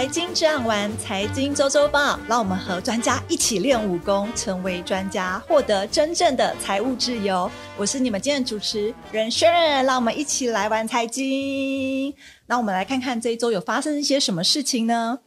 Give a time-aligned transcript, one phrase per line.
[0.00, 7.50] 财经这样玩，财经周周报，让我们和专家一起练武功，成为专家，获得真正的财务自由。
[7.76, 9.52] 我是你们今天的主持人轩
[9.84, 12.14] 让我们一起来玩财经。
[12.46, 15.18] 那我们来看看这一周有发生一些什么事情呢？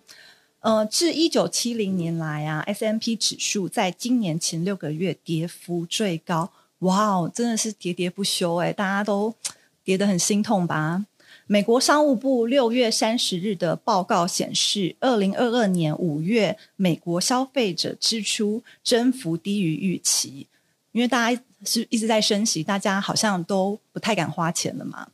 [0.62, 9.36] 呃，自一九七零年来啊，S M P 指数在今年前六个月跌幅最高，哇哦，真的是喋喋不休哎，大家都
[9.84, 11.05] 跌得很心痛吧？
[11.46, 20.48] 美国商务部六月三十日的报告显示，二零二二年五月美国消费者支出增幅低于预期，
[20.94, 25.10] 因为大家是一直在升息，大家好像都不太敢花钱了嘛。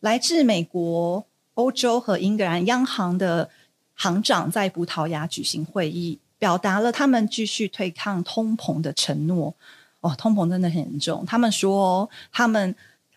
[0.00, 3.50] 来自美国、欧洲和英格兰央行的
[3.94, 9.52] 行长在葡萄牙举行会议，表达了他们继续对抗通膨的承诺。
[10.00, 12.72] 哦，通膨真的很严重，他们说他们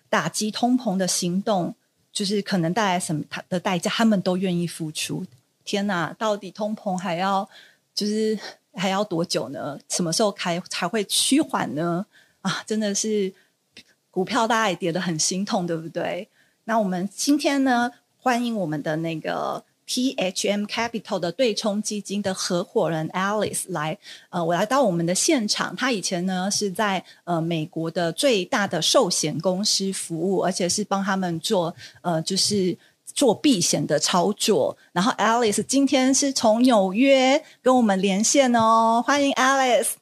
[0.09, 1.75] 打击通膨的行动。
[2.11, 5.25] 就是可能带来什么他的代价，他们都愿意付出。
[5.63, 7.47] 天哪，到底通膨还要
[7.93, 8.37] 就是
[8.73, 9.79] 还要多久呢？
[9.89, 12.05] 什么时候开才会趋缓呢？
[12.41, 13.33] 啊，真的是
[14.09, 16.27] 股票大家也跌得很心痛，对不对？
[16.65, 19.63] 那我们今天呢，欢迎我们的那个。
[19.89, 23.97] T H M Capital 的对冲基金的合伙人 Alice 来，
[24.29, 25.75] 呃，我来到我们的现场。
[25.75, 34.77] 他以前呢是在呃美国的最大的寿险公司服务，而且是帮他们做呃就是做避险的操作。
[34.91, 39.93] 然后 Alice 今天是从纽约跟我们连线哦，欢迎 Alice。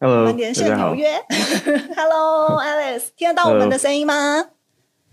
[0.00, 1.14] Hello，我们连线纽约。
[1.94, 4.48] Hello Alice，听得到我们的声音吗？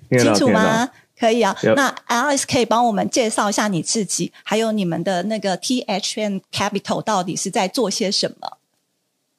[0.10, 0.90] 清楚吗？
[1.20, 8.58] 可以啊，那 Alice 可以帮我们介绍一下你自己，还有你们的那个 THN Capital 到底是在做些什么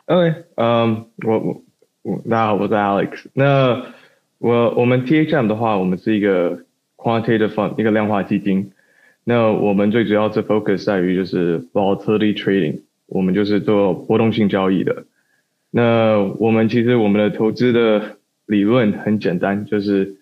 [0.07, 1.63] ？OK，嗯，我我
[2.03, 3.27] 我大家好，我是 Alex。
[3.33, 3.83] 那
[4.39, 6.59] 我我们 THM 的话，我们是一个
[6.97, 8.73] quantitative fund，一个量化基金。
[9.25, 15.05] 那我们最主要是 focus 在于就是 volatility trading，我们就是做波动性交易的。
[15.71, 20.17] 那我们其实我们的投资的理论很简单，就是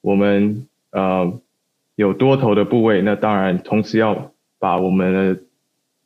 [0.00, 1.40] 我们呃，
[1.96, 5.42] 有多头的部位，那当然同时要把我们的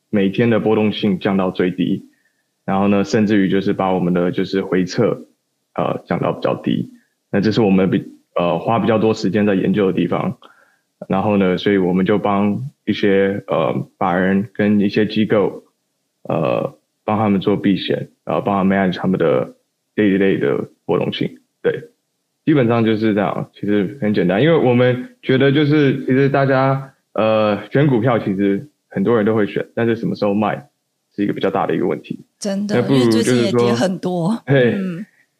[0.09, 2.09] 每天的波动性降到最低，
[2.65, 5.27] 然后呢，甚至于就是把我们的就是回撤
[5.75, 6.91] 呃降到比较低，
[7.29, 10.37] 那这是我们比呃花比较多时间在研究的地方，
[11.09, 15.65] 然后呢，所以我们就帮一些呃法人跟一些机构
[16.23, 19.55] 呃帮他们做避险，然后帮他们 manage 他们的
[19.95, 21.89] day to day 的波动性，对。
[22.47, 30.69] 基本上就是这样，其实很简单，因为我们觉得就是其实大家呃选股票，其实很多人都会选，但是什么时候卖
[31.13, 32.17] 是一个比较大的一个问题。
[32.39, 34.41] 真的，因为最近也跌很多。
[34.45, 34.71] 对，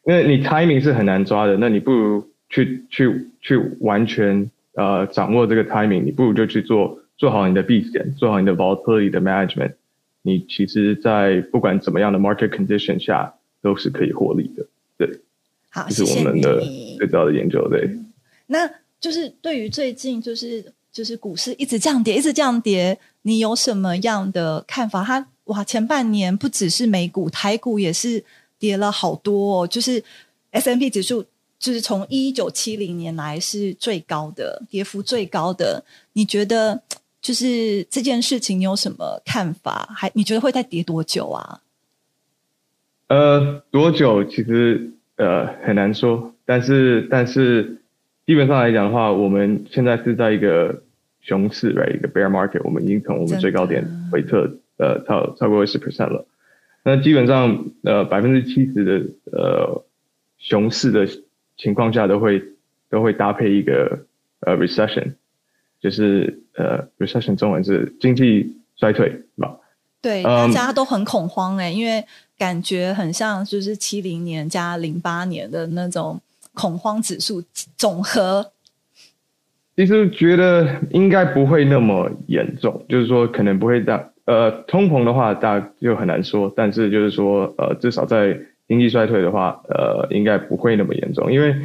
[0.03, 9.75] 因为你 timing 是很难抓的，那你不如去去去完全呃掌握这个 timing，你不如就去做做好你的避险，做好你的 volatility 的 management，
[10.23, 14.65] 你其实，在不管怎么样的 market condition 下都是可以获利的。
[14.97, 15.21] 对。
[15.77, 16.41] 好，谢谢你。
[16.97, 17.87] 最早的研究对，
[18.47, 18.67] 那
[18.99, 25.03] 就是对于最近就是就是股市一直降跌，一直降跌，你有什么样的看法？
[25.03, 28.25] 它哇，前半年不只是美股，台股也是
[28.57, 30.03] 跌了好多，哦，就是
[30.49, 31.23] S M P 指数
[31.59, 35.85] 就是从一九七零年来是最高的跌幅最高的。
[36.13, 36.81] 你觉得
[37.21, 39.87] 就是这件事情，你有什么看法？
[39.95, 41.61] 还你觉得会再跌多久啊？
[43.09, 44.23] 呃，多久？
[44.25, 44.93] 其实。
[45.17, 47.81] 呃，很难说，但是但是
[48.27, 50.83] 基本上来讲的话，我们现在是在一个
[51.21, 56.27] 熊市，right，一个 bear market，我们已经从我们最高点回撤，呃，超超过二十 percent 了。
[56.83, 59.83] 那基本上，呃，百分之七十的呃
[60.37, 61.07] 熊市的
[61.57, 62.43] 情况下，都会
[62.91, 64.05] 都会搭配一个
[64.41, 65.13] 呃 recession，
[65.81, 69.23] 就是呃 recession 中文是经济衰退？
[69.99, 72.05] 对，大家都很恐慌哎，因为。
[72.37, 76.21] 感觉很像，就是七零年加零八年的那种
[76.53, 77.43] 恐慌指数
[77.75, 78.51] 总和。
[79.75, 86.51] 其实觉得应该不会那么严重，就是说可能不会大呃通膨的话，大就很难说。
[86.55, 91.55] 但是就是说呃至少在经济衰退的话，呃应该不会那么严重，因为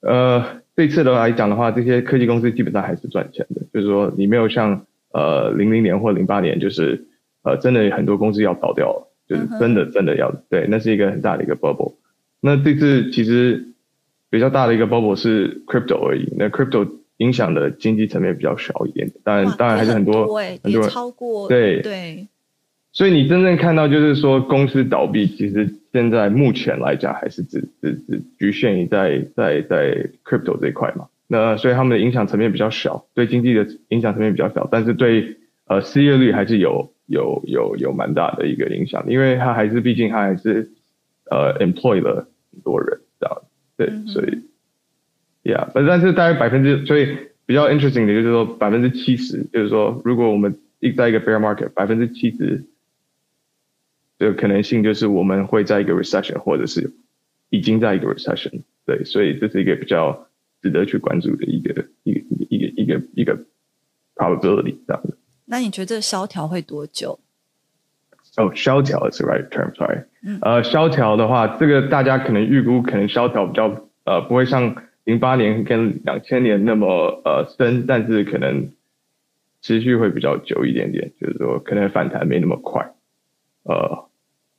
[0.00, 0.44] 呃
[0.76, 7.06] 这次的来讲的话，这些科技公司基本上还是赚钱的，就是说你没有像呃零零年或零八年，就是
[7.44, 9.10] 呃真的很多公司要倒掉了。
[9.28, 11.94] 就是真的真的要对，那是一个很大的一个 bubble。
[12.40, 13.68] 那这次其实
[14.30, 16.28] 比较大的一个 bubble 是 crypto 而已。
[16.36, 16.88] 那 crypto
[17.18, 20.26] 影响的经济层面比较少一点，当然当然还是很多
[20.62, 22.28] 很多超过对对。
[22.92, 31.06] 所以你真正看到就是说公司倒闭，其实现在目前来讲还是只只只局限于在在在 crypto 这一块嘛。
[31.26, 40.70] 那所以他们的影响层面比较小，对经济的影响层面比较小，但是对呃失业率还是有有有有蛮大的一个影响，因为他还是毕竟他还是
[41.30, 43.42] 呃 employ 了很多人这样，
[43.76, 44.38] 对，所以
[45.42, 47.16] ，yeah，但是大概百分之所以
[47.46, 52.64] 比较 interesting 的就是说百分之七十，就是说如果我们一在一个 bear market，百分之七十
[54.18, 56.92] 的可能性就是我们会在一个 recession 或者是
[57.50, 60.28] 已经在一个 recession，对，所以这是一个比较
[60.62, 63.44] 值得去关注的一个一个一个一个一个
[64.14, 65.18] probability 这样子。
[65.46, 67.18] 那你觉得这萧条会多久？
[68.36, 70.04] 哦，萧条 is the right term，sorry。
[70.40, 74.74] 呃，萧条的话，这个大家可能预估可能萧条比较呃不会像
[75.04, 78.72] 零八年跟两千年那么呃深，但是可能
[79.62, 82.92] 持续会比较久一点点，就是说可能反弹没那么快。
[83.62, 84.08] 呃，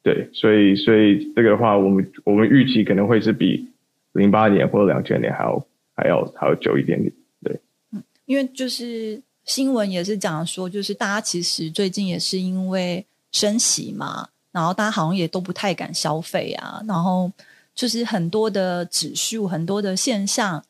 [0.03, 3.67] 对，所以所以这个的话，我们我们预期可能会是比
[4.13, 5.65] 零八年或者两千年还要
[5.95, 7.11] 还要还要久一点点。
[7.43, 7.59] 对，
[7.91, 17.31] 嗯，因为就是新闻也是讲说，就是大家其实最近也是因为升息嘛，然后大家好像也都不太敢消费啊，然后
[17.73, 20.63] 就是很多的指数、很多的现象，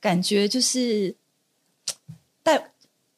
[0.00, 1.14] 感觉就是
[2.42, 2.70] 但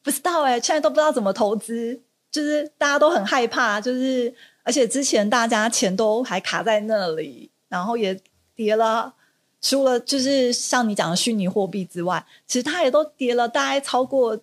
[0.03, 2.01] 不知道哎，现在都不知道怎么投资。
[2.31, 4.33] 就是大家都很害怕，就是
[4.63, 8.21] 而且之前大家钱都还卡在那里，然后也
[8.55, 9.15] 跌了，
[9.63, 14.39] 除了就是像你讲的虚拟货币之外，其实它也都跌了，大概超过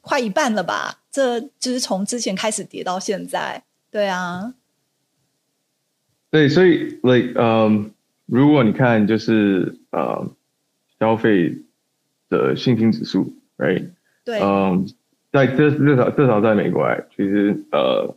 [0.00, 0.98] 快一半了吧？
[1.10, 4.54] 这就是从之前开始跌到现在，对啊，
[6.30, 7.90] 对，所以 like 嗯，
[8.26, 10.30] 如果你看就是呃
[10.98, 11.56] 消费
[12.28, 13.90] 的信心指数，right？
[14.24, 14.86] 对，嗯。
[15.32, 16.84] 在至至少至少在美国，
[17.16, 18.16] 其实呃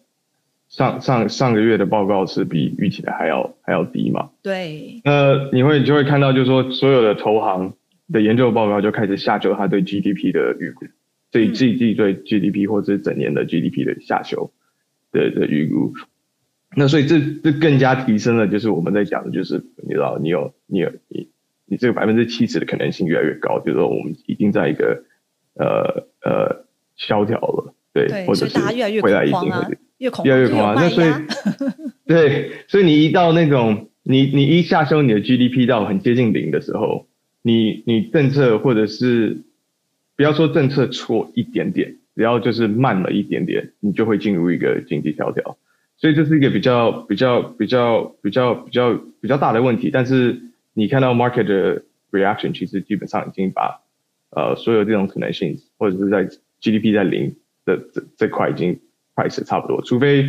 [0.67, 4.31] 上上上个月的报告是比预期的还要还要低嘛？
[4.41, 4.99] 对。
[5.05, 7.73] 那你会就会看到，就是说所有的投行
[8.11, 10.87] 的研究报告就开始下修它对 GDP 的预估，
[11.33, 14.53] 这这一季对 GDP 或者是整年的 GDP 的下修
[15.11, 15.93] 的的预估。
[16.77, 21.27] 那所以这这更加提升了，就是我们在讲的就是你知道，你有你有你
[21.65, 25.03] 你这个百分之七十的可能性越来越高，就是说我们已经在一个
[25.55, 26.63] 呃呃。
[26.95, 28.59] 萧条了，对，或者是
[29.01, 30.75] 未来一定会越恐越来越恐慌。
[30.75, 31.09] 那所以，
[32.05, 37.07] 对，所以你一到那种你你一下修你的 GDP 到很接近零的时候，
[37.41, 39.41] 你你政策或者是
[40.15, 45.57] 不要说政策错一点点，只要就是慢了一点点，你就会进入一个经济萧条。
[45.97, 49.89] 所以这是一个比较比较比较比较比较比较大的问题。
[49.91, 50.41] 但是
[50.73, 53.81] 你看到 market 的 reaction，其实基本上已经把
[54.31, 56.27] 呃所有这种可能性或者是在
[56.61, 58.79] GDP 在零的这这块已经
[59.15, 60.23] price 差不多，除非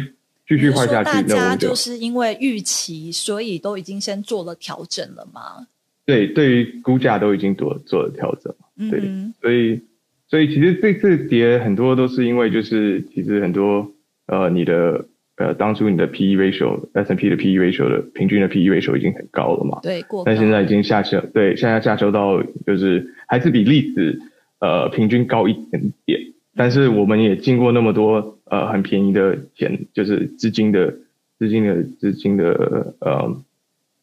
[0.46, 5.66] 继续坏下去，那大家就是因为预期，所以都已经先做了调整了吗？
[6.04, 8.54] 对，对于估价都已经做做了调整。
[8.90, 9.00] 对，
[9.40, 9.80] 所以
[10.28, 13.92] 所以其实这次跌很多都是因为就是其实很多
[14.26, 15.06] 呃你的
[15.36, 19.80] 呃当初你的 PE ratio S P 的 PE ratio 的平均的 PE ratio 已经很高了嘛？
[19.82, 24.20] 对，过，但现在已经下修，对，现在下修到就是还是比历史。
[24.60, 26.18] 呃，平均高一点点，
[26.56, 30.94] 但是我们也经过那么多呃很便宜的钱，就是资金的
[31.38, 33.42] 资金的资金的呃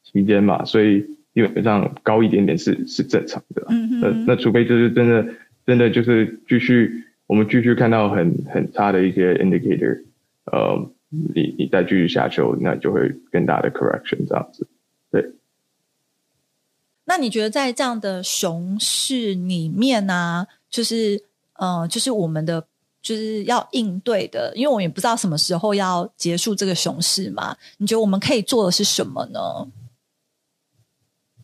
[0.03, 3.65] 期间嘛，所以基本上高一点点是是正常的。
[3.69, 4.25] 嗯嗯。
[4.27, 5.25] 那除非就是真的
[5.65, 10.03] 真的就是继续我们继续看到很很差的一些 indicator，
[10.45, 10.91] 呃，
[11.33, 14.67] 你你再继续下修，那就会更大的 correction 这样子。
[15.11, 15.31] 对。
[17.05, 21.21] 那你觉得在这样的熊市里面呢，就是
[21.53, 22.65] 呃，就是我们的
[23.01, 27.55] 就是要应对的，因为我们也不知道什么时候要结束这个熊市嘛。
[27.77, 29.39] 你觉得我们可以做的是什么呢？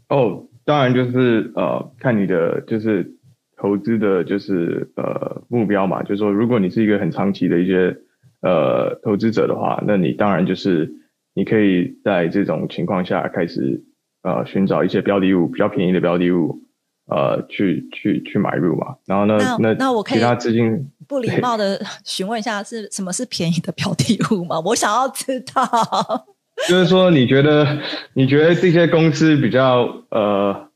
[0.09, 3.11] 哦，当然就是呃，看你的就是
[3.57, 6.03] 投资的，就是呃目标嘛。
[6.03, 7.97] 就是说，如果你是一个很长期的一些
[8.41, 10.91] 呃投资者的话，那你当然就是
[11.33, 13.83] 你可以在这种情况下开始。
[14.23, 16.59] 呃，寻找一些标的物比较便宜的标的物，
[17.05, 18.97] 呃，去去去买入嘛。
[19.05, 24.59] 然后呢，那那我可以其他资金不礼貌的询问一下，是什么是便宜的标的物吗？
[24.65, 26.25] 我想要知道。
[26.67, 27.79] 就是说，你觉得
[28.13, 30.69] 你觉得这些公司比较呃，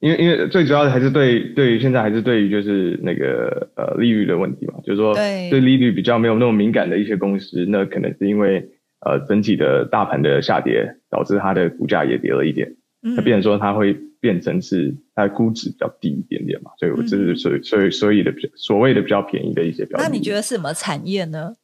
[0.00, 8.68] 因为因为最主要的还是对对于现在还是对于就是那个呃利率的问题嘛，就是说对利率比较没有那么敏感的一些公司，那可能是因为。
[9.04, 12.76] 呃，整体的大盘的下跌导致它的股价也跌了一点，
[13.16, 20.04] 它变成说它会变成是它的估值比较低一点点嘛，所以我这是所以所以所以的比较所谓的比较便宜的一些标的。
[20.04, 21.54] 那你觉得是什么产业呢？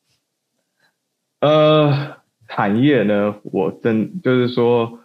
[1.38, 2.16] 呃，
[2.49, 4.99] 产业呢，我真就是说，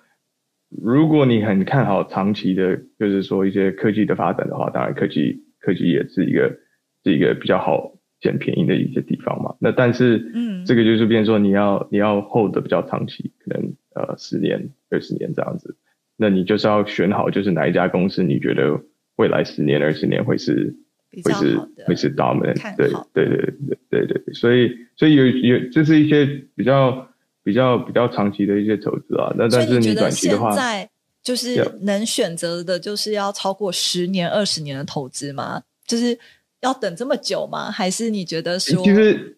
[0.69, 6.57] 如果你很看好长期的，就是说一些科技的发展的话，当然科技科技也是一个
[7.03, 9.55] 是一个比较好捡便宜的一些地方嘛。
[9.59, 15.77] 那但是，嗯，这个就是变说你要你要 hold 的比较长期，可能呃十年、二十年这样子。
[16.15, 18.79] 那你就是要选好，就是哪一家公司你觉得
[19.17, 20.75] 未来十年、二十年会是
[21.23, 24.33] 会是会是 dominant，对对对对对对对。
[24.33, 27.09] 所以所以有有这是一些比较
[27.43, 29.33] 比较比较长期的一些投资啊。
[29.37, 30.89] 那但是你短期的话在。
[31.23, 35.63] 就是能选择的，就是要超过十年、二十年的投资吗？
[35.87, 36.19] 就是
[36.59, 37.71] 要等这么久吗？
[37.71, 39.37] 还是你觉得说，其实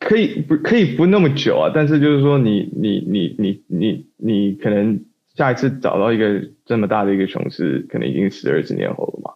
[0.00, 1.70] 可以不可以不那么久啊？
[1.72, 5.04] 但是就是说，你你你你你你可能
[5.36, 9.33] 下一次找到一个这么大的一个熊市，可能已经十二十年后了嘛。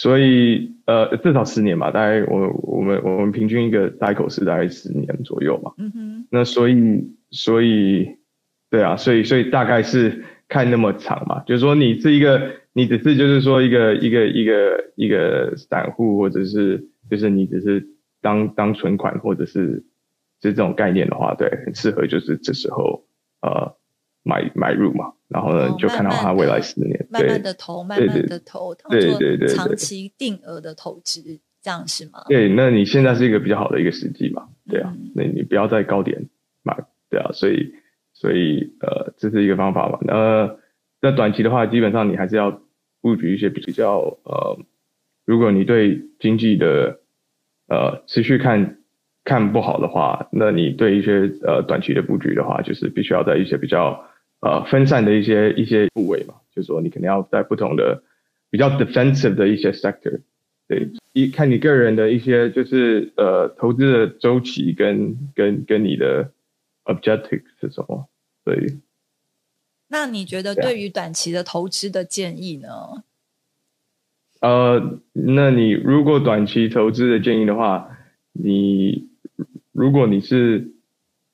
[0.00, 5.72] 所以呃，至少十年吧，大概我我们我们平均一个 cycle 是大概十年左右嘛。
[5.76, 6.26] 嗯哼。
[6.30, 6.76] 那所以
[7.30, 8.16] 所以
[8.70, 10.24] 对啊，所以所以大概是。
[10.52, 17.86] 看那么长嘛，就是说你是一个，你只是就是说一个一个一个一个散户，或者是就是你只是
[18.20, 19.84] 当当存款，或者是
[20.42, 23.04] 是这种概念的话，对，很适合就是这时候
[23.42, 23.76] 呃
[24.24, 31.22] 买买入嘛，然后呢就看到它未来十年，慢慢的投，慢慢的投，对对对，长期定额的投资，
[31.62, 32.24] 这样是吗？
[32.28, 36.28] 对，那你现在是一个比较好的一个时机嘛，对啊，那你不要在高点
[36.62, 36.76] 买，
[37.08, 37.72] 对啊，所以。
[38.12, 39.98] 所以，呃，这是一个方法嘛。
[40.02, 40.46] 那
[41.00, 42.60] 在短期的话，基本上你还是要
[43.00, 44.58] 布局一些比较，呃，
[45.24, 47.00] 如果你对经济的，
[47.68, 48.76] 呃，持续看
[49.24, 54.04] 看不好的话，那你对一些呃短期的布局的话，就是必须要在一些比较
[54.40, 58.02] 呃分散的一些一些部位嘛，就是说你肯定要在不同的
[58.50, 60.20] 比较 defensive 的一些 sector，
[60.66, 66.32] 对，一看你个人的一些就是呃投资的周期跟跟跟你的
[66.84, 68.08] objective 是什么。
[68.44, 68.78] 对，
[69.88, 72.68] 那你觉得对于短期的投资的建议呢？
[74.40, 77.98] 呃，那你如果短期投资的建议的话，
[78.32, 79.10] 你
[79.72, 80.72] 如果你是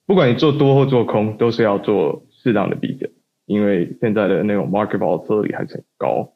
[0.06, 3.10] 不管你做多或做空，都是要做适当的避险，
[3.46, 6.32] 因为现在的那种 market volatility 还是很高，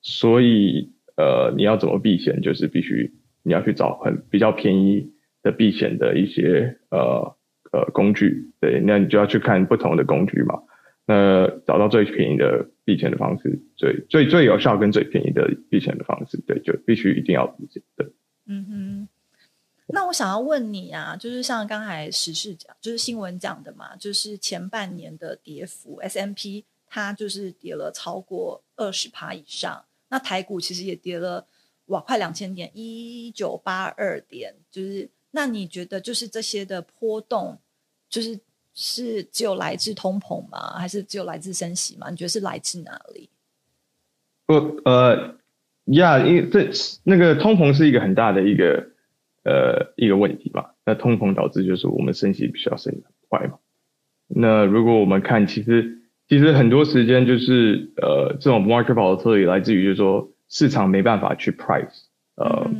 [0.00, 7.36] 所以呃，你要怎么避险，就是必须你要去找很比较便宜的避险的一些呃。
[7.72, 10.60] 呃，工具对，那你就要去看不同的工具嘛。
[11.06, 17.80] 那找到最便宜的避险的方式，最最最有效跟最便宜的避险的方式，对，就必须一定要避险。
[17.96, 18.08] 对，
[18.48, 18.99] 嗯哼。
[19.92, 31.46] 那我想要问你啊，就是像刚才时事讲，就是新闻讲的嘛，就是前半年的跌幅，S M P 它就是跌了超过二十趴以上，那台股其实也跌了
[31.86, 35.10] 哇，快两千点，一九八二点，就是。
[35.32, 37.56] 那你觉得就是这些的波动，
[38.08, 38.40] 就是
[38.74, 40.76] 是只有来自通膨吗？
[40.76, 42.10] 还是只有来自升息吗？
[42.10, 43.30] 你觉得是来自哪里？
[44.44, 44.54] 不，
[44.84, 45.36] 呃，
[45.84, 46.68] 呀，因为这
[47.04, 48.84] 那个通膨是一个很大的一个
[49.44, 50.66] 呃一个问题嘛。
[50.84, 53.58] 那通膨导致就是我们升息需要升很快嘛。
[54.26, 62.04] 那如果我们看，其实其实很多时间就是呃这种 market volatility 来自于就是说市场没办法去 price
[62.36, 62.70] 呃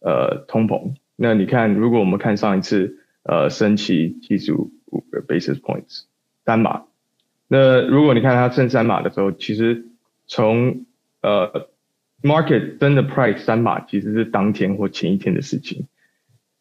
[0.00, 0.94] 呃通膨。
[1.16, 4.70] 那你看，如果我们看上一次，呃，升旗七十五
[5.10, 6.04] 个 basis points
[6.46, 6.84] 三码，
[7.46, 9.84] 那如果你看它升三码的时候，其实
[10.26, 10.86] 从
[11.20, 11.68] 呃
[12.22, 15.86] market 真的 price 三码其实是当天或前一天的事情，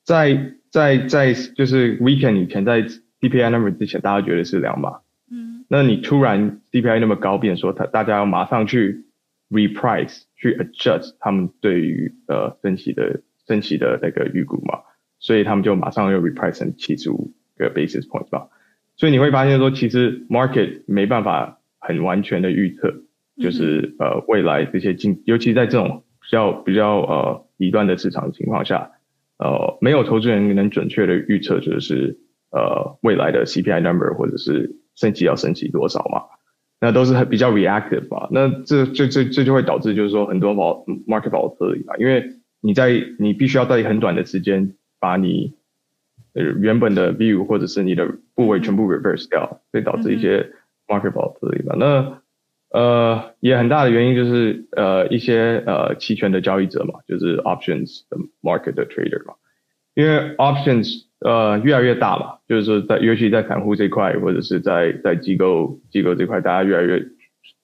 [0.04, 5.00] 在在在就是 weekend 以前，在 CPI number 之前，大家觉得是两码，
[5.32, 9.06] 嗯，那你突然 CPI 那么高，变说他大家要马上去
[9.50, 13.22] reprice 去 adjust 他们对于呃升息的。
[13.48, 14.82] 升息的那个预估嘛，
[15.18, 18.48] 所以他们就马上又 reprice 成七十五个 basis points 吧。
[18.96, 23.02] 所以你会发现说，其实 market 没办法很完全的预测，
[23.40, 28.92] 就是呃未来这些进，尤其在这种比较比较呃极端的市场情况下，
[29.38, 32.18] 呃没有投资人能准确的预测，就是
[32.52, 36.24] 呃未来的 CPI number 或者是升息要升息多少嘛，
[36.82, 38.28] 那都是很比较 reactive 嘛。
[38.32, 40.54] 那这这这这就会导致就是说很多
[41.08, 45.54] market volatility 嘛，因为你在你必须要在很短的时间把你
[46.34, 48.06] 呃原本的 view 或者是你的
[48.36, 50.52] 部位全部 reverse 掉，会导致一些
[50.88, 51.76] market volatility 吧。
[51.78, 52.22] 那
[52.72, 59.34] 呃也很大的原因就是呃一些呃期权的交易者嘛，就是 options 的 market 的 trader 嘛，
[59.96, 67.04] 因为 options 呃越来越大嘛，就是说在尤其在散户这块或者是在在机构机构这块，大家越来越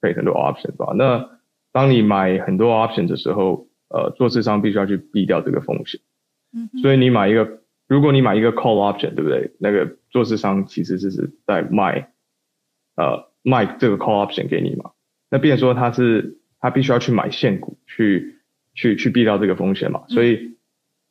[0.02, 0.94] 配很多 options 吧。
[0.96, 1.30] 那
[1.72, 6.02] 当你买很多 options 的时候，呃，做市商必须要去避掉这个风险，
[6.52, 9.52] 嗯，所以你买一个，如果你买一个 call option，对不对？
[9.60, 12.12] 那个做市商其实是是在卖，
[12.96, 14.92] 呃，卖这个 call option 给你嘛。
[15.30, 18.40] 那变说他是他必须要去买现股，去
[18.74, 20.04] 去去避掉这个风险嘛。
[20.08, 20.58] 所以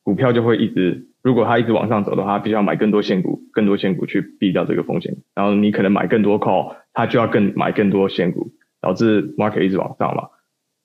[0.03, 5.17] 股票就会一直，如果它一直往上走的话，必须要买更多现股，更多现股去避掉这个风险。
[5.35, 10.29] 然后你可能买更多 call，它就要更买更多现股，导致 market 一直往上嘛。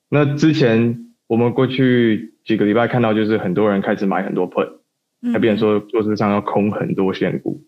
[0.09, 4.79] 那之前我们过去几个礼拜看到，就是很多人开始买很多 put，
[5.19, 7.63] 那变说做市上要空很多现股，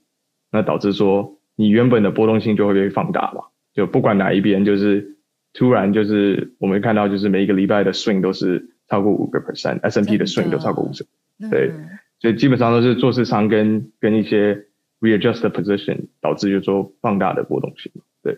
[0.51, 3.43] 那导致说你原本的波动性就会被放大嘛。
[3.73, 5.17] 就不管哪一边，就是
[5.53, 11.05] 突然就是我们看到就是每一个礼拜的 swing 都是超过五个 percent，S N P 的 swing 都超过五十，
[11.49, 11.73] 对，
[12.19, 14.67] 所以基本上都是做市商跟跟一些
[15.01, 17.91] readjust position 导致就说放大的波动性，
[18.23, 18.37] 对。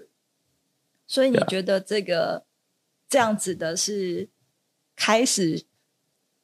[1.05, 2.43] 所以你觉得这个
[3.08, 4.27] 这样子的是
[4.96, 5.63] 开始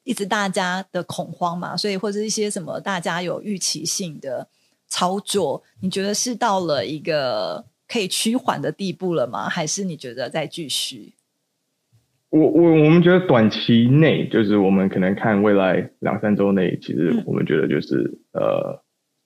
[0.04, 1.76] 一直大家的恐慌嘛？
[1.76, 4.48] 所以或者一些什么大家有预期性的
[4.88, 7.66] 操作，你觉得是到了一个？
[7.92, 9.50] 可以趋缓的地步了吗？
[9.50, 11.14] 还是你觉得再继续？
[12.30, 18.80] 我我我们觉得短期内就是我们可能看未来两三周内，其实我们觉得就是呃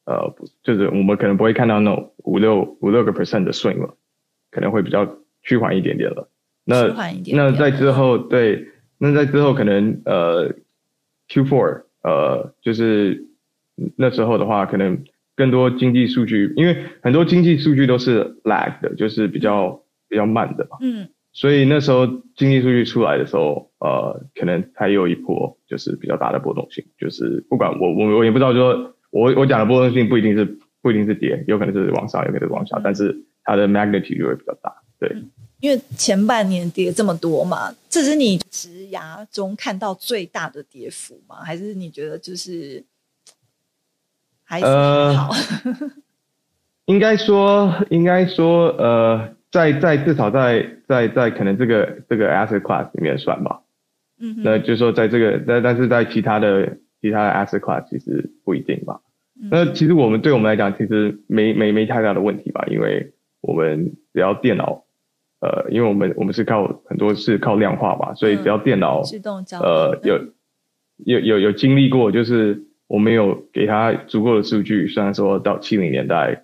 [0.05, 3.98] 呃，就是我们可能不会看到那种五六五六个 percent 的 swing 了，
[4.50, 6.29] 可能会比较趋缓一点点了。
[6.63, 6.88] 那
[7.34, 10.55] 那在之后对，那在之后可能呃
[11.27, 13.25] Q four 呃就是
[13.98, 15.03] 那时候的话可能。
[15.35, 20.77] 更多经济数据，因为很多经济数据都是 lag 的，就是比较比较慢的嘛。
[20.81, 21.09] 嗯。
[21.35, 30.45] 所以那时候经济数据出来的时候，呃，可能它有一波就是比较大的波动性，就是不管我我我也不知道说，我我讲的波动性不一定是
[30.83, 34.71] 不一定是跌，有可能是往上，有可能是往下，但是它的 magnitude 就会比较大。
[34.99, 35.11] 对。
[35.59, 41.37] 因为前半年跌这么多嘛，这是你职涯中看到最大的跌幅吗？
[41.43, 42.83] 还是你觉得就是？
[44.62, 45.31] 呃，好，
[46.86, 53.62] 应该说，应该说，呃，在在至少在在在可能这个这个 asset class 里面算吧，
[54.19, 58.99] 嗯，那就说在这个，但但是在其他的其他的 asset class 其实不一定吧。
[59.49, 64.84] 那其实我们对我们来讲，其实没没没太大的问题吧，因为我们只要电脑，
[65.39, 70.19] 呃，因为我们我们是靠很多是靠量化嘛，所以只要电脑自动交呃有
[70.97, 72.63] 有有有经历过就是。
[72.93, 76.43] 我没有给他足够的数据，虽然说到七零年代，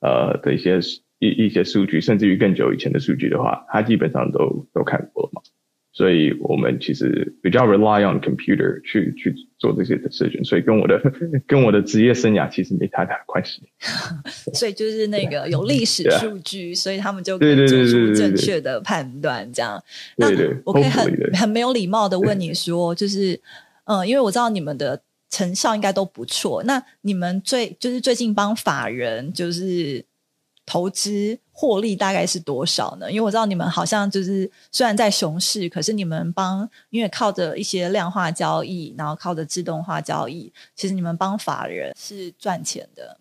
[0.00, 0.78] 呃的一些
[1.18, 5.42] 一一些数据，甚至于更久以前的数据的话，他基本上都都看过了嘛。
[5.92, 10.98] 所以我们其实比较 rely on computer 去去做这些 decision，所以跟我的
[11.46, 13.60] 跟我的职业生涯其实没太大关系。
[14.54, 19.46] 所以就是那个有历史数据，所以他们就可以做出正确的判断。
[19.52, 19.78] 这样，
[20.16, 20.28] 那
[20.64, 23.38] 我可以很很没有礼貌的问你说，就是
[23.84, 25.02] 嗯，因为我知道你们的。
[25.34, 26.62] 成效应该都不错。
[26.62, 30.04] 那你们最就是最近帮法人就是
[30.64, 33.10] 投资获利大概是多少呢？
[33.10, 43.18] 因为我知道你们好像就是虽然在熊市，可是你们帮因为靠着一些量化交易，然后靠着自动化交易，其实你们帮法人是赚钱的。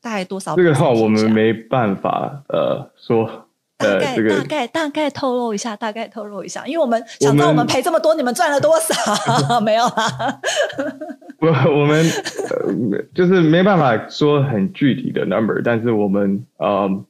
[0.00, 0.56] 大概多少？
[0.56, 3.48] 这个话我们没办法呃说。
[3.82, 9.60] 大概大概大概透露一下，大概透露一下，因为我们想知道我们赔这么多，你们赚了多少？
[9.60, 10.40] 没有啦。
[11.38, 12.04] 不，我们
[13.14, 17.04] 就是没办法说很具体的 number，但是我们嗯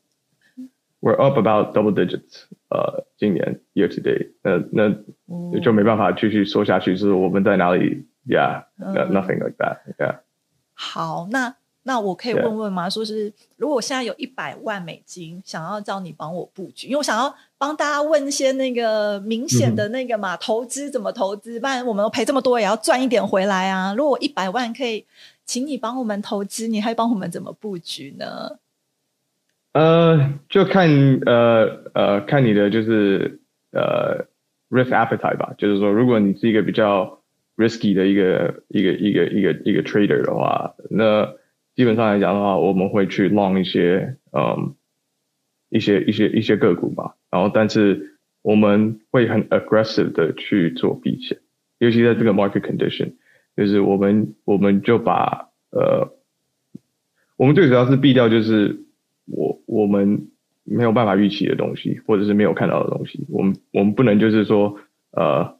[1.00, 10.20] ，we're up about double digits，呃，今年 year to date，那那就没办法继续说下去，就是我们在哪里？Yeah，nothing like that，Yeah。
[10.74, 11.56] 好，那。
[11.84, 12.88] 那我可以问问吗？
[12.88, 21.58] 说是如果我现在有一百万美金，想要叫你帮我布局，因为我想要帮大家问一些那个明显的那个嘛，投资怎么投资？
[21.58, 23.94] 不然我们赔这么多也要赚一点回来啊！
[23.96, 25.04] 如果我一百万可以
[25.44, 28.58] 请你帮我们投资，你还帮我们怎么布局呢？
[29.72, 30.88] 呃，就看
[31.26, 33.40] 呃呃看你的就是
[33.72, 34.26] 呃
[34.70, 37.18] risk appetite 吧，就是说如果你是一个比较
[37.56, 41.34] risky 的一个一个一个一个一个 trader 的话，那
[41.74, 44.74] 基本上来讲的话，我们会去 long 一些，嗯，
[45.70, 47.16] 一些一些一些个股吧。
[47.30, 51.38] 然后，但是我们会很 aggressive 的去做避险，
[51.78, 53.14] 尤其在这个 market condition，
[53.56, 56.12] 就是我们我们就把呃，
[57.36, 58.84] 我们最主要是避掉就是
[59.24, 60.28] 我我们
[60.64, 63.24] 没有办法预期的东西，或者是没有看到的东西。
[63.30, 64.76] 我们我们不能就是说，
[65.12, 65.56] 呃，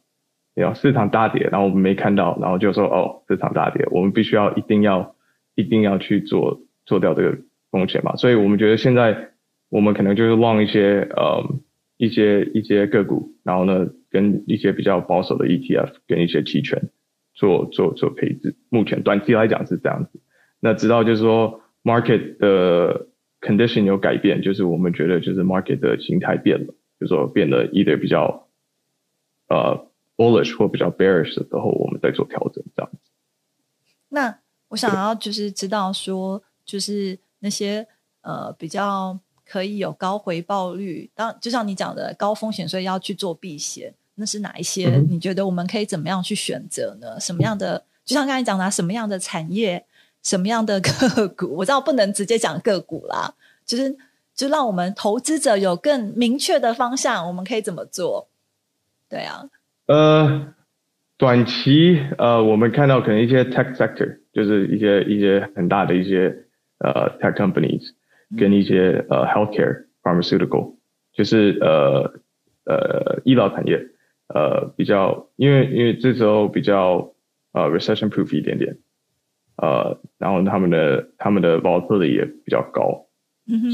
[0.53, 5.12] 要市场大跌，然后我们没看到，然后就说哦，市场大跌，我们必须要一定要。
[5.55, 7.37] 一定要去做做掉这个
[7.71, 9.31] 风险嘛，所以我们觉得现在
[9.69, 11.43] 我们可能就是望一些呃
[11.97, 16.89] 一些一些个股，然后呢跟一些比较保守的 ETF 跟一些期权
[17.33, 18.55] 做做做配置。
[18.69, 20.19] 目前短期来讲是这样子，
[20.59, 23.07] 那直到就是说 market 的
[23.41, 28.47] condition 有改变，就是我们觉得就是 market 的形态变了，就说变得 either 比较
[29.49, 33.11] 呃 bullish 或比较 bearish 的时候，我们再做调整这样子。
[34.09, 34.37] 那
[34.73, 37.87] 我想要就是知道说，就是那些
[38.21, 44.97] 呃比较可以有高回报率，当就像你讲的高风险，所以要去做避险，那是哪一些？
[45.07, 47.19] 你觉得我们可以怎么样去选择呢？
[47.19, 47.83] 什么样的？
[48.03, 49.85] 就像刚才讲的，什么样的产业，
[50.23, 51.53] 什么样的个股？
[51.57, 53.31] 我知道不能直接讲个股啦，
[53.67, 53.95] 就是
[54.33, 58.27] 就让我们投资者有更明确的方向，我们可以怎么做？
[59.07, 59.47] 对啊，
[59.85, 60.51] 呃。
[61.15, 66.35] 短期呃，我们看到可能一些 tech sector，就是一些一些很大的一些
[66.79, 67.91] 呃 tech companies，
[68.37, 70.75] 跟一些呃 healthcare pharmaceutical，
[71.13, 72.19] 就是呃
[72.65, 73.79] 呃医疗产业，
[74.27, 77.13] 呃比较因为因为这时候比较
[77.53, 78.77] 呃 recession proof 一点点，
[79.57, 83.05] 呃然后他们的他们的 volatility 也比较高，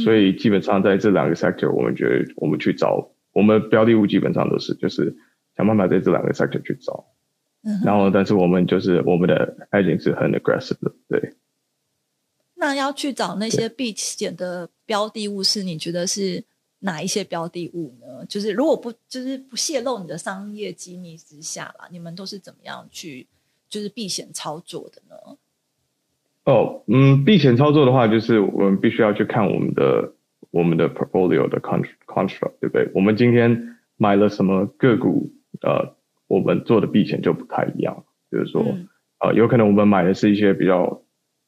[0.04, 5.15] 所以基本上在这两个 sector，我们觉得我们去找我们标的物基本上都是就是
[5.56, 7.06] 想办法在这两个 sector 去找。
[7.84, 11.34] 然后，但是我们就是我们的爱情是很 aggressive 的，对。
[12.56, 16.44] 那要去找那些避险的标的物，是你觉得是
[16.80, 18.26] 哪一些标的物呢？
[18.28, 23.26] 就是如果不就是不泄露你的商业机密之下啦，你们都是怎么样去
[23.70, 25.38] 就是避险操作的呢？
[26.44, 30.12] 哦，嗯，避险操作的话，就是我们必须要去看我们的
[30.52, 32.92] 我们的 portfolio 的 construct，对不对？
[32.94, 35.32] 我们今天买了什么个股？
[35.62, 35.96] 呃。
[36.30, 38.63] 我们做的避险就不太一样，就是说，
[39.20, 41.02] 呃，有可能我们买的是一些比较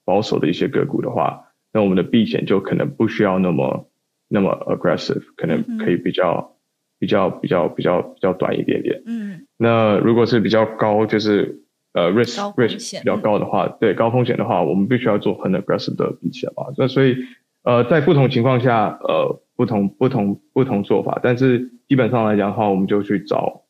[0.03, 3.89] 保守的一些个股的话，那我们的避险就可能不需要那么
[4.27, 6.57] 那么 aggressive，可能可以比较
[6.97, 9.03] 比较比较比较比较短一点点。
[9.05, 9.45] 嗯。
[9.55, 11.61] 那如果是比较高，就是
[11.93, 16.73] 呃 risk risk 比较高的话，对高风险的话，我们必须要做很 aggressive 的避险嘛。
[16.75, 17.15] 那所以
[17.63, 23.61] 呃，在不同情况下，呃，不同不同不同做法，但是基本上来讲的话，我们就去找，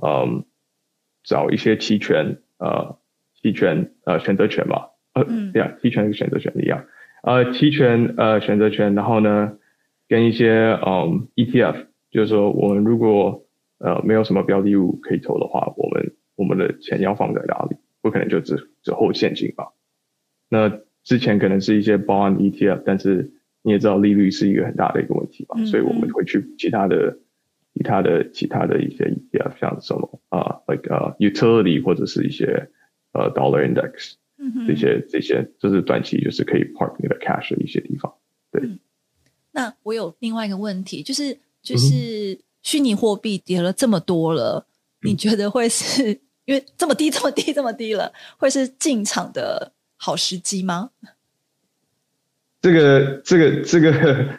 [0.00, 0.44] 嗯。
[1.24, 2.98] 找一些期权，呃，
[3.40, 6.84] 期权，呃，选择权嘛，呃，对呀，期权跟选择权一样，
[7.22, 9.56] 呃，期权，呃，选择权，然后呢，
[10.08, 13.44] 跟一些，嗯，ETF，就是说，我们如果，
[13.78, 17.76] 呃，没有什么标的物可以投的话，我们我们的钱要放在哪里？
[18.00, 19.68] 不可能就只只后现金吧？
[20.48, 23.30] 那之前可能是一些 bond ETF，但是
[23.62, 27.18] 你也知道利率是一个很大的一个问题嘛，所以我们会去其他的。
[27.74, 32.70] 其他的其他的一些 ETF，像什么啊，like 呃 utility 或者是一些
[33.12, 34.12] 呃 dollar index，
[34.66, 38.12] 这些这些就是短期就是可以 park 你的 cash 的一些地方。
[38.50, 38.62] 对。
[39.52, 44.66] 那我有另外一个问题，就是就是虚拟货币跌了这么多了，
[45.00, 50.90] 你觉得会是 因为这么低这么低这么低了，会是进场的好时机吗？
[52.60, 54.38] 这个这个这个。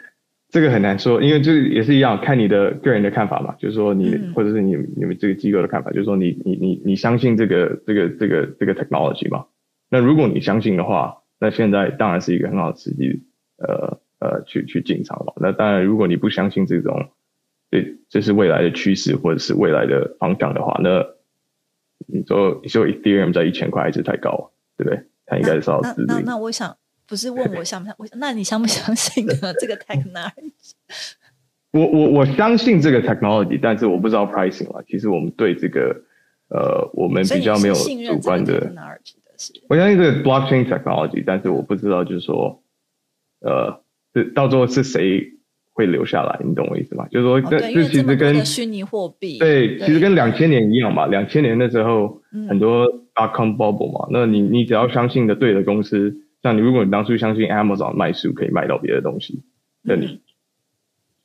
[0.54, 3.56] 这个很难说，因为就是也是一样，看你的个人的看法嘛。
[3.58, 9.46] 就是说你或者是你你们这个机构的看法，就是说你你你你相信这个这个这个这个 technology 嘛？
[9.90, 13.24] 那如果你相信的话，那现在当然是一个很好的时机，
[13.56, 15.34] 呃呃去去进场了。
[15.40, 17.08] 那当然，如果你不相信这种，
[17.68, 21.04] 对，这是未来的趋势或者是未来的方向的话，那
[22.06, 25.02] 你说你说 Ethereum 在一千块还是太高，对不对？
[25.26, 26.76] 它应该是要自那那我想。
[27.06, 29.34] 不是问我 相不相，我那你相不相信呢？
[29.60, 30.52] 这个 technology？
[31.72, 34.84] 我我我相信这个 technology，但是我不知道 pricing 了。
[34.86, 36.02] 其实我们对这个
[36.48, 38.72] 呃，我们比较没有主观的。
[39.68, 42.62] 我相信这个 blockchain technology，但是我不知道就是说，
[43.40, 43.82] 呃，
[44.14, 45.32] 是到最后是谁
[45.72, 46.40] 会留下来？
[46.44, 47.08] 你懂我意思吗？
[47.10, 51.06] 就是说，这这其实跟虚拟货币对，其实跟两千年一样嘛。
[51.06, 52.86] 两千年的时候很多
[53.16, 56.20] dot com bubble 嘛，那你你只要相信的对的公司。
[56.44, 59.42] 像你，如果你当初相信 Amazon 卖书可以卖到别的东西，
[59.80, 60.20] 那你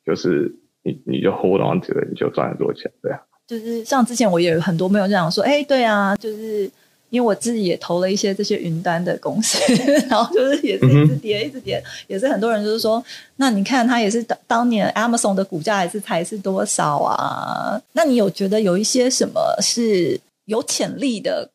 [0.06, 3.20] 就是你你就 hold on to it，你就赚很多钱，对啊。
[3.46, 6.72] 就是像之前我也有很多朋友这样说，哎，对啊，就是
[7.10, 9.58] 因为我自己也投了一些这些云端的公司，
[10.10, 13.04] 然后就是也是一直跌，一直跌，也是很多人就是说，
[13.36, 17.82] 那你看它也是当当年 Amazon 的股价还是才是多少啊？
[17.92, 21.50] 那你有觉得有一些什么是有潜力的，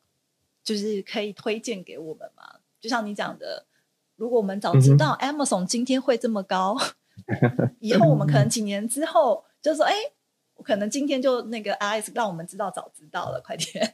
[0.63, 2.43] 就是可以推荐给我们吗？
[2.85, 3.65] 就像你讲的，
[4.17, 6.77] 如果我们早知道 Amazon 今天会这么高，
[7.81, 9.95] 以后我们可能几年之后就说：“哎，
[10.57, 13.91] 我可能今天就那个 Alex 让我们知道，早知道了，快点。”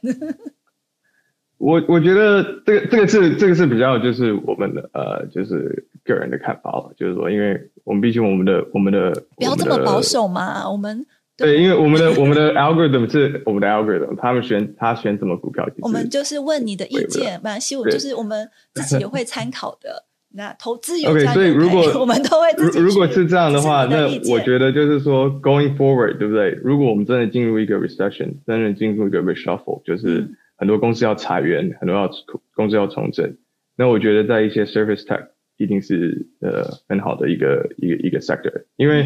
[1.57, 11.05] 我我觉得这个这个是这个是比较就是我们的呃就是个人的看法了，就是说，因为我们毕竟我们的我们的不要这么保守嘛，我们。
[11.41, 20.05] 对，因为我们的 我们的 algorithm 是我们的 algorithm，他们选他选什么股票，我们就是问你的意见，没关系，我就是我们自己也会参考的。
[20.33, 26.51] 那投资有 OK，所以如果 我们都会，如如果是这样的话，那我觉得就是说 going forward，对不对？
[26.63, 32.09] 如果我们真的进入一个 recession，真的进入一个 reshuffle，就是很多公司要裁员，很多要
[32.55, 33.35] 公司要重整，
[33.75, 35.27] 那我觉得在一些 service tech
[35.57, 39.05] 一定是呃很好的一个一个一个 sector，因为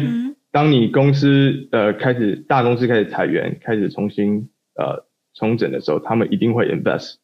[0.56, 7.16] 当你公司呃开始大公司开始裁员，开始重新呃重整的时候，他们一定会 invest。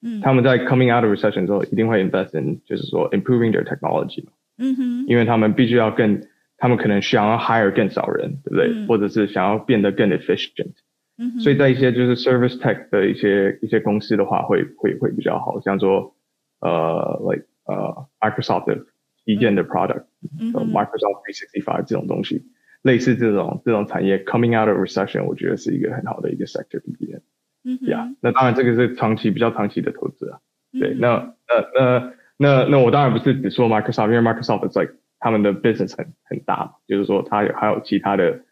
[0.00, 4.24] 嗯，他们在 coming out of recession 之后，一定会 invest in 就是说 improving their technology。
[4.56, 6.22] 嗯哼，因为他们必须要更，
[6.56, 8.86] 他们可能想要 hire 更少人，对不对？
[8.86, 10.72] 或者是想要变得更 efficient。
[11.18, 16.14] 嗯哼，所以在一些就是 service tech 的一些一些公司的话，会会会比较好，像说
[16.60, 18.86] 呃 like 呃 Microsoft 的
[19.26, 22.46] 一件的 product，Microsoft 365这种东西，
[22.82, 27.20] 类似这种这种产业 coming out of recession，我觉得是一个很好的一个 sector 里面。
[27.64, 30.38] 嗯呀，那当然这个是长期比较长期的投资啊。
[30.72, 38.42] 对，那那那那那我当然不是只说 Microsoft，因为 Microsoft 在他们的 business 很很大嘛，就是说它有还有其他的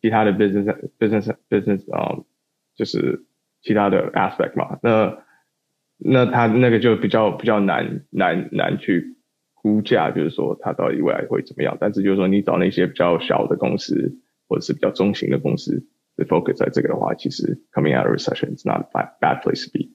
[0.00, 2.22] 其他的 business business business 啊，
[2.76, 3.24] 就是
[3.62, 4.78] 其他的 aspect 嘛。
[4.82, 5.18] 那
[5.96, 9.16] 那它那个就比较比较难难难去
[9.64, 11.78] 估价，就是说它到底未来会怎么样。
[11.80, 14.14] 但是就是说你找那些比较小的公司
[14.46, 15.88] 或者是比较中型的公司。
[16.28, 19.90] focus 在这个的话，其实 coming out of recession is not a bad bad place to be。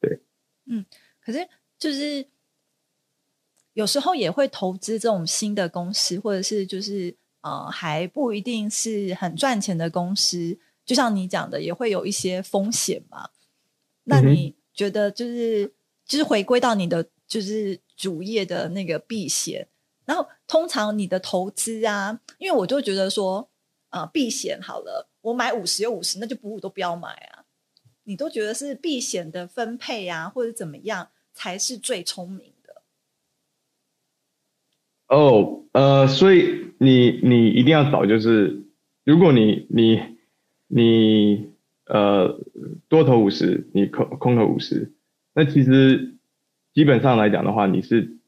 [0.00, 0.20] 对，
[0.66, 0.86] 嗯，
[1.20, 2.24] 可是就是
[3.72, 13.30] 有时候也会投资这种新的公司，或者是就是呃还不一定是很赚钱的公司，就像你讲的，也会有一些风险嘛。
[14.04, 15.74] 那你觉得就是
[16.06, 19.68] 就是回归到你的就是主业的那个避险，
[20.06, 23.48] 然后通常你的投资啊，因为我就觉得说
[23.90, 25.08] 呃避险好了。
[25.20, 27.44] 我买五十有五十，那就补补都不要买啊！
[28.04, 32.82] 你都觉得是避险的分配啊，或者怎么样才是最聪明的？
[35.08, 38.62] 哦，呃，所以你你一定要找，就是
[39.04, 40.00] 如果你你
[40.68, 41.50] 你
[41.84, 42.40] 呃
[42.88, 44.94] 多头五十，你空空头五十，
[45.34, 46.17] 那其实
[46.74, 48.18] 基本上来讲的话，你是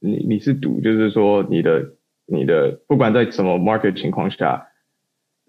[0.00, 1.94] 你你是赌，就是说你的
[2.26, 4.66] 你的不管在什么 market 情况下。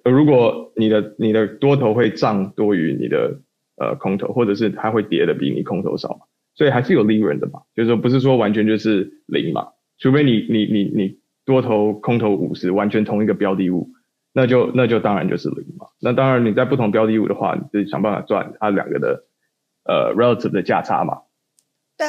[0.06, 3.42] 呃如果你的你的多头会涨多于你的
[3.76, 13.90] 呃空头，或者是它会跌的比你空头少，所以还是有利润的嘛，就是说不是说完全就是零嘛，除非你你你你多头空头五十完全同一个标的物，
[14.32, 15.88] 那就那就当然就是零嘛。
[16.00, 19.26] 那当然你在不同标的物的话，你就想办法赚它两个的
[19.84, 21.24] 呃 relative 的价差嘛。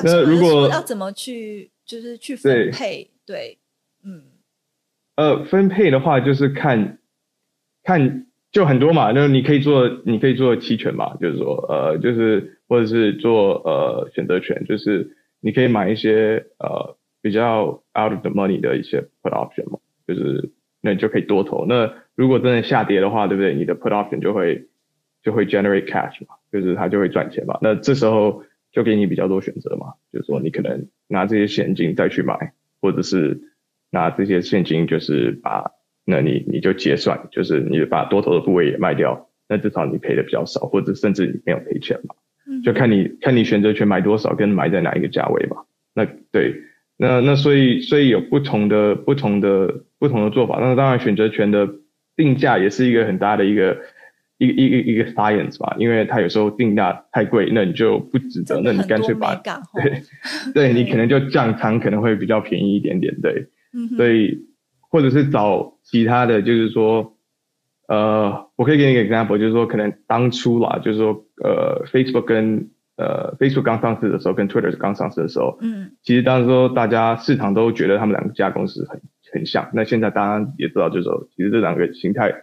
[0.05, 3.11] 那如果要怎么去就是去分配？
[3.26, 3.59] 对，
[4.05, 4.22] 嗯，
[5.16, 6.96] 呃，分配的话就是看。
[7.83, 21.64] 看就很多嘛，那你可以做，你可以做期权嘛，就是说，呃，就是或者是做呃选择权，就是你可以买一些呃比较 out of the money 的一些 put option 嘛，就是那你就可以多投。
[21.66, 23.55] 那如果真的下跌的话，对不对？
[23.55, 24.68] 你的 put option 就会
[25.22, 27.59] 就会 generate cash 嘛，就是它就会赚钱嘛。
[27.62, 33.41] 那这时候就给你比较多选择嘛，就是说你可能拿这些现金再去买，或者是
[33.91, 35.73] 拿这些现金就是把。
[36.07, 42.15] 那你你就结算，就是你把多头的部位也卖掉，那至少你赔的比较少，或者甚至你没有赔钱嘛，
[42.65, 45.59] 就看你看你选择权买多少，跟买在哪一个价位吧。
[45.95, 46.55] 那对，
[46.97, 50.59] 那那所以所以有不同的不同的不同的做法。
[50.59, 51.69] 那当然选择权的
[52.17, 53.79] 定价也是一个很大的一个
[54.40, 60.03] 一个一个一个 science 吧，因为它有时候定价太贵，那你就不值得，那你干脆把对
[60.53, 64.46] 对你可能就降仓可能会比较便宜一点点，对，嗯所以。
[64.92, 67.16] 或者是找其他的就是说，
[67.87, 71.12] 呃，我可以给你一个 example，就是说可能当初啦，就是说，
[71.44, 79.00] 呃，Facebook 跟呃 Facebook 刚上市的时候，跟 Twitter 刚上市的时候，嗯，其实当时说大家市场都觉得他们两家公司很
[79.33, 79.70] 很像。
[79.74, 82.35] 那现在大家也知道，就是说其实这两个形态，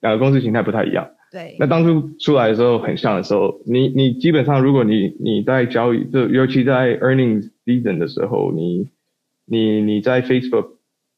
[0.00, 1.08] 两个公司形态不太一样。
[1.34, 1.56] 对。
[1.58, 8.88] 那当初出来的时候很像的时候，你你基本上如果你你在交易，就尤其在 earnings season 的时候，你
[9.44, 10.74] 你你在 Facebook。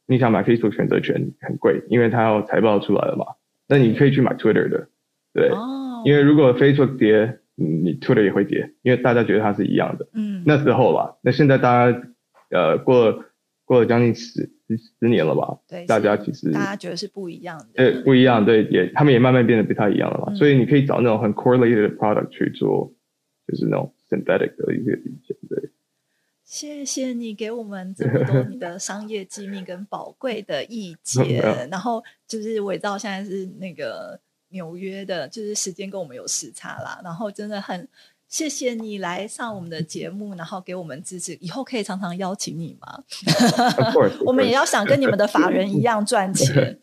[0.09, 3.27] 你想买 Facebook 选择权很贵，因为它要财报出来了嘛。
[3.67, 4.87] 那你可以去买 Twitter 的，
[5.35, 5.51] 对，
[6.05, 10.07] 因为如果 Facebook 跌，你 Twitter 也会跌，因为大家觉得它是一样的。
[10.15, 12.03] 嗯，那时候吧，那现在大家
[12.53, 13.25] 呃过了
[13.67, 15.59] 过了将近十十年了吧？
[15.69, 17.67] 对，大家其实大家觉得是不一样的。
[17.75, 20.35] 对，不一样，对，也他们也慢慢变得不太一样了嘛。
[20.35, 22.91] 所以你可以找那种很 correlated 的 product 去做，
[23.47, 25.71] 就是那种 synthetic 的一些理解，对。
[26.45, 34.17] 谢谢你给我们这么多你的商业机密跟宝贵的意 见，然后就是我知道现在是那个
[34.51, 37.89] 纽约的，就是时间跟我们有时差啦，然后真的很
[38.37, 43.03] 谢谢你来上我们的节目，然后给我们支持，以后可以常常邀请你吗？
[44.27, 46.79] 我们也要想跟你们的法人一样赚钱。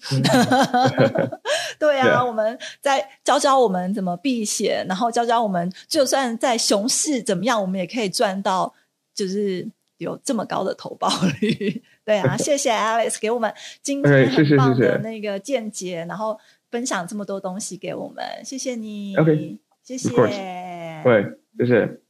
[1.77, 8.73] 对啊，我们在教教我们怎么避险，然后教教我们就算在熊市怎么样，我们也可以赚到。
[9.15, 11.07] 就是有这么高的投报
[11.39, 11.83] 率。
[12.03, 16.35] 对啊，谢谢 Alex 给我们今天很棒的那个见解，然后
[16.71, 19.15] 分享这么多东西给我们，谢谢你。
[19.17, 20.09] OK，谢谢
[21.57, 22.02] 就是